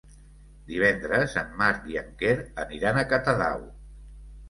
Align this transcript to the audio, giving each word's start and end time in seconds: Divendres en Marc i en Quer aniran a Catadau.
Divendres 0.71 1.35
en 1.43 1.53
Marc 1.61 1.87
i 1.93 2.01
en 2.03 2.11
Quer 2.25 2.35
aniran 2.67 3.01
a 3.01 3.07
Catadau. 3.15 3.67